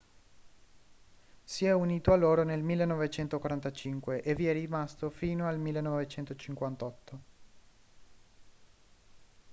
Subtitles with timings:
[1.43, 7.19] si è unito a loro nel 1945 e vi è rimasto fino al 1958